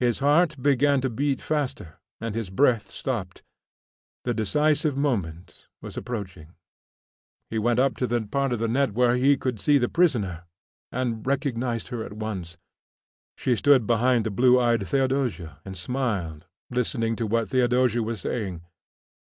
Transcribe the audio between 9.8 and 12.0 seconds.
prisoner, and recognised